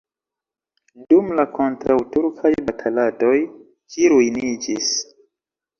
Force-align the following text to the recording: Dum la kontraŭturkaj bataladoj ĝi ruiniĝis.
Dum 1.13 1.29
la 1.41 1.45
kontraŭturkaj 1.59 2.53
bataladoj 2.71 3.39
ĝi 3.95 4.13
ruiniĝis. 4.17 4.95